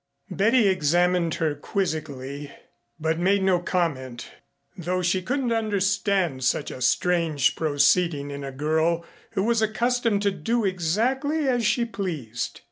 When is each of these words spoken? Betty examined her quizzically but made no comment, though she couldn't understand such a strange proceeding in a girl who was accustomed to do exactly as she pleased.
Betty 0.31 0.67
examined 0.67 1.35
her 1.35 1.53
quizzically 1.53 2.51
but 2.99 3.19
made 3.19 3.43
no 3.43 3.59
comment, 3.59 4.31
though 4.75 5.03
she 5.03 5.21
couldn't 5.21 5.51
understand 5.51 6.43
such 6.43 6.71
a 6.71 6.81
strange 6.81 7.55
proceeding 7.55 8.31
in 8.31 8.43
a 8.43 8.51
girl 8.51 9.05
who 9.33 9.43
was 9.43 9.61
accustomed 9.61 10.23
to 10.23 10.31
do 10.31 10.65
exactly 10.65 11.47
as 11.47 11.67
she 11.67 11.85
pleased. 11.85 12.59